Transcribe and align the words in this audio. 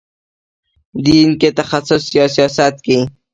دین 1.05 1.29
کې 1.39 1.49
تخصص 1.59 2.03
یا 2.17 2.25
سیاست 2.35 2.75
کې. 2.85 2.99